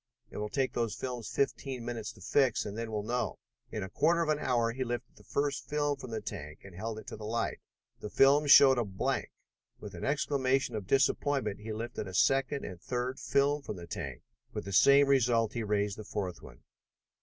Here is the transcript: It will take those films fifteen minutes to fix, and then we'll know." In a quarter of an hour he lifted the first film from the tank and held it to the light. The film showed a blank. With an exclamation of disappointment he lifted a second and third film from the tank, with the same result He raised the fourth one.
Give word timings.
It 0.31 0.37
will 0.37 0.49
take 0.49 0.73
those 0.73 0.95
films 0.95 1.29
fifteen 1.29 1.85
minutes 1.85 2.11
to 2.13 2.21
fix, 2.21 2.65
and 2.65 2.75
then 2.75 2.91
we'll 2.91 3.03
know." 3.03 3.37
In 3.71 3.83
a 3.83 3.89
quarter 3.91 4.23
of 4.23 4.29
an 4.29 4.39
hour 4.39 4.71
he 4.71 4.83
lifted 4.83 5.15
the 5.15 5.23
first 5.23 5.69
film 5.69 5.95
from 5.97 6.09
the 6.09 6.21
tank 6.21 6.61
and 6.63 6.73
held 6.73 6.97
it 6.97 7.05
to 7.05 7.15
the 7.15 7.23
light. 7.27 7.59
The 7.99 8.09
film 8.09 8.47
showed 8.47 8.79
a 8.79 8.83
blank. 8.83 9.29
With 9.79 9.93
an 9.93 10.03
exclamation 10.03 10.75
of 10.75 10.87
disappointment 10.87 11.59
he 11.59 11.71
lifted 11.71 12.07
a 12.07 12.15
second 12.15 12.65
and 12.65 12.81
third 12.81 13.19
film 13.19 13.61
from 13.61 13.75
the 13.75 13.85
tank, 13.85 14.23
with 14.53 14.65
the 14.65 14.73
same 14.73 15.05
result 15.05 15.53
He 15.53 15.61
raised 15.61 15.99
the 15.99 16.03
fourth 16.03 16.41
one. 16.41 16.63